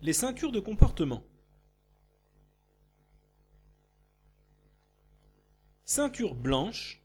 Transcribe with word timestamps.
Les 0.00 0.12
ceintures 0.12 0.52
de 0.52 0.60
comportement. 0.60 1.24
Ceinture 5.84 6.36
blanche. 6.36 7.02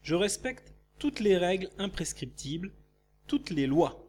Je 0.00 0.14
respecte 0.14 0.72
toutes 0.98 1.20
les 1.20 1.36
règles 1.36 1.68
imprescriptibles, 1.76 2.72
toutes 3.26 3.50
les 3.50 3.66
lois. 3.66 4.08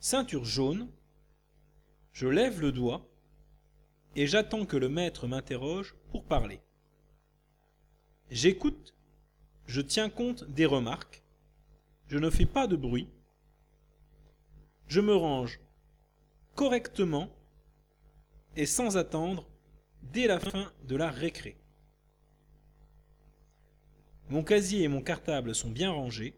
Ceinture 0.00 0.44
jaune. 0.44 0.90
Je 2.12 2.26
lève 2.26 2.60
le 2.60 2.70
doigt 2.70 3.08
et 4.16 4.26
j'attends 4.26 4.66
que 4.66 4.76
le 4.76 4.90
maître 4.90 5.26
m'interroge 5.26 5.94
pour 6.10 6.26
parler. 6.26 6.60
J'écoute, 8.30 8.94
je 9.66 9.80
tiens 9.80 10.10
compte 10.10 10.44
des 10.44 10.66
remarques, 10.66 11.22
je 12.08 12.18
ne 12.18 12.28
fais 12.28 12.44
pas 12.44 12.66
de 12.66 12.76
bruit, 12.76 13.08
je 14.90 15.00
me 15.00 15.14
range 15.14 15.60
correctement 16.56 17.30
et 18.56 18.66
sans 18.66 18.96
attendre 18.96 19.48
dès 20.02 20.26
la 20.26 20.40
fin 20.40 20.72
de 20.82 20.96
la 20.96 21.12
récré. 21.12 21.56
Mon 24.30 24.42
casier 24.42 24.82
et 24.82 24.88
mon 24.88 25.00
cartable 25.00 25.54
sont 25.54 25.70
bien 25.70 25.92
rangés. 25.92 26.36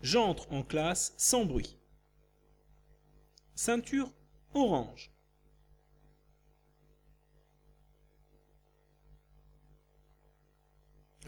J'entre 0.00 0.50
en 0.50 0.62
classe 0.62 1.12
sans 1.18 1.44
bruit. 1.44 1.78
Ceinture 3.54 4.10
orange. 4.54 5.12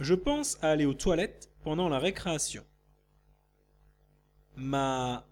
Je 0.00 0.14
pense 0.14 0.56
à 0.62 0.70
aller 0.70 0.86
aux 0.86 0.94
toilettes 0.94 1.52
pendant 1.62 1.90
la 1.90 1.98
récréation. 1.98 2.64
Ma 4.60 5.24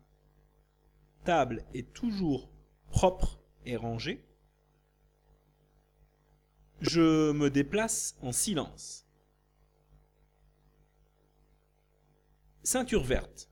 table 1.25 1.65
est 1.75 1.93
toujours 1.93 2.49
propre 2.91 3.41
et 3.65 3.75
rangée. 3.75 4.25
Je 6.81 7.33
me 7.33 7.51
déplace 7.51 8.17
en 8.23 8.31
silence. 8.31 9.05
Ceinture 12.63 13.03
verte. 13.03 13.51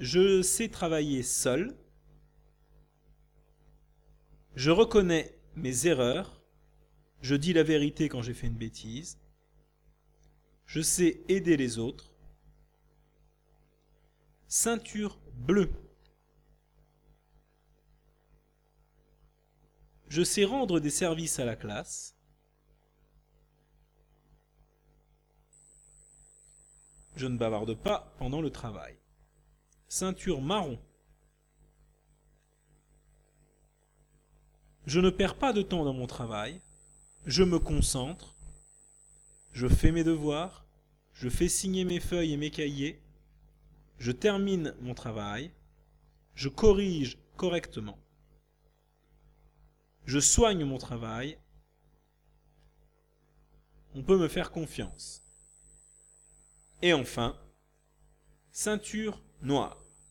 Je 0.00 0.42
sais 0.42 0.68
travailler 0.68 1.22
seul. 1.22 1.74
Je 4.54 4.70
reconnais 4.70 5.40
mes 5.54 5.86
erreurs. 5.86 6.42
Je 7.22 7.34
dis 7.34 7.54
la 7.54 7.62
vérité 7.62 8.10
quand 8.10 8.20
j'ai 8.20 8.34
fait 8.34 8.48
une 8.48 8.58
bêtise. 8.58 9.18
Je 10.66 10.82
sais 10.82 11.22
aider 11.28 11.56
les 11.56 11.78
autres 11.78 12.15
ceinture 14.56 15.18
bleue. 15.34 15.70
Je 20.08 20.22
sais 20.22 20.46
rendre 20.46 20.80
des 20.80 20.88
services 20.88 21.38
à 21.38 21.44
la 21.44 21.56
classe. 21.56 22.16
Je 27.16 27.26
ne 27.26 27.36
bavarde 27.36 27.74
pas 27.74 28.14
pendant 28.18 28.40
le 28.40 28.48
travail. 28.48 28.96
Ceinture 29.88 30.40
marron. 30.40 30.78
Je 34.86 35.00
ne 35.00 35.10
perds 35.10 35.36
pas 35.36 35.52
de 35.52 35.60
temps 35.60 35.84
dans 35.84 35.92
mon 35.92 36.06
travail. 36.06 36.62
Je 37.26 37.42
me 37.42 37.58
concentre. 37.58 38.34
Je 39.52 39.68
fais 39.68 39.92
mes 39.92 40.02
devoirs. 40.02 40.64
Je 41.12 41.28
fais 41.28 41.48
signer 41.48 41.84
mes 41.84 42.00
feuilles 42.00 42.32
et 42.32 42.38
mes 42.38 42.50
cahiers 42.50 43.02
je 43.98 44.12
termine 44.12 44.74
mon 44.80 44.94
travail, 44.94 45.52
je 46.34 46.48
corrige 46.48 47.18
correctement, 47.36 47.98
je 50.04 50.18
soigne 50.20 50.64
mon 50.64 50.78
travail, 50.78 51.38
on 53.94 54.02
peut 54.02 54.18
me 54.18 54.28
faire 54.28 54.50
confiance. 54.50 55.22
Et 56.82 56.92
enfin, 56.92 57.38
ceinture 58.50 59.22
noire. 59.40 59.85